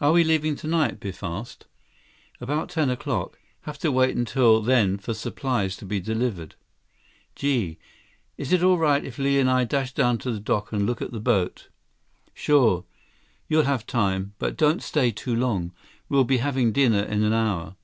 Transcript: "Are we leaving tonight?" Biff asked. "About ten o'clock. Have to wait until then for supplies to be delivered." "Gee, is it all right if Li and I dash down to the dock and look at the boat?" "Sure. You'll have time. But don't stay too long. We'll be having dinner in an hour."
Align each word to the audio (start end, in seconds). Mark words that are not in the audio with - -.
"Are 0.00 0.10
we 0.10 0.24
leaving 0.24 0.56
tonight?" 0.56 0.98
Biff 0.98 1.22
asked. 1.22 1.66
"About 2.40 2.68
ten 2.70 2.90
o'clock. 2.90 3.38
Have 3.60 3.78
to 3.78 3.92
wait 3.92 4.16
until 4.16 4.60
then 4.60 4.98
for 4.98 5.14
supplies 5.14 5.76
to 5.76 5.84
be 5.86 6.00
delivered." 6.00 6.56
"Gee, 7.36 7.78
is 8.36 8.52
it 8.52 8.64
all 8.64 8.76
right 8.76 9.04
if 9.04 9.18
Li 9.20 9.38
and 9.38 9.48
I 9.48 9.62
dash 9.62 9.94
down 9.94 10.18
to 10.18 10.32
the 10.32 10.40
dock 10.40 10.72
and 10.72 10.84
look 10.84 11.00
at 11.00 11.12
the 11.12 11.20
boat?" 11.20 11.68
"Sure. 12.34 12.84
You'll 13.48 13.62
have 13.62 13.86
time. 13.86 14.34
But 14.40 14.56
don't 14.56 14.82
stay 14.82 15.12
too 15.12 15.36
long. 15.36 15.70
We'll 16.08 16.24
be 16.24 16.38
having 16.38 16.72
dinner 16.72 17.04
in 17.04 17.22
an 17.22 17.32
hour." 17.32 17.76